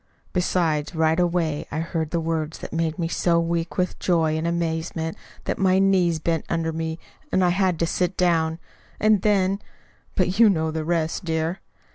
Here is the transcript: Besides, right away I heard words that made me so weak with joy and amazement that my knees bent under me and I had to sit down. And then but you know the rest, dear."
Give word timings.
Besides, 0.33 0.95
right 0.95 1.19
away 1.19 1.67
I 1.71 1.77
heard 1.79 2.11
words 2.15 2.57
that 2.57 2.73
made 2.73 2.97
me 2.97 3.07
so 3.07 3.39
weak 3.39 3.77
with 3.77 3.99
joy 3.99 4.35
and 4.35 4.47
amazement 4.47 5.15
that 5.43 5.59
my 5.59 5.77
knees 5.77 6.17
bent 6.17 6.43
under 6.49 6.73
me 6.73 6.97
and 7.31 7.45
I 7.45 7.49
had 7.49 7.77
to 7.77 7.85
sit 7.85 8.17
down. 8.17 8.57
And 8.99 9.21
then 9.21 9.59
but 10.15 10.39
you 10.39 10.49
know 10.49 10.71
the 10.71 10.83
rest, 10.85 11.23
dear." 11.23 11.59